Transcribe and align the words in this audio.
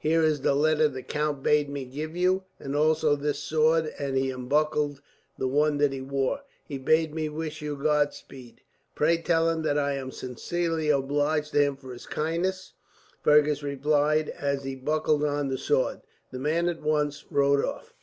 Here 0.00 0.24
is 0.24 0.40
the 0.40 0.56
letter 0.56 0.88
the 0.88 1.04
count 1.04 1.40
bade 1.44 1.68
me 1.68 1.84
give 1.84 2.16
you, 2.16 2.42
and 2.58 2.74
also 2.74 3.14
this 3.14 3.38
sword," 3.38 3.94
and 3.96 4.16
he 4.16 4.28
unbuckled 4.28 5.00
the 5.38 5.46
one 5.46 5.78
that 5.78 5.92
he 5.92 6.00
wore. 6.00 6.40
"He 6.64 6.78
bade 6.78 7.14
me 7.14 7.28
wish 7.28 7.62
you 7.62 7.76
God 7.76 8.12
speed." 8.12 8.62
"Pray 8.96 9.18
tell 9.18 9.48
him 9.48 9.62
that 9.62 9.78
I 9.78 9.92
am 9.92 10.10
sincerely 10.10 10.88
obliged 10.88 11.52
to 11.52 11.60
him 11.62 11.76
for 11.76 11.92
his 11.92 12.06
kindness," 12.06 12.72
Fergus 13.22 13.62
replied, 13.62 14.30
as 14.30 14.64
he 14.64 14.74
buckled 14.74 15.22
on 15.22 15.46
the 15.46 15.56
sword. 15.58 16.00
The 16.32 16.40
man 16.40 16.68
at 16.68 16.82
once 16.82 17.26
rode 17.30 17.64
off. 17.64 17.94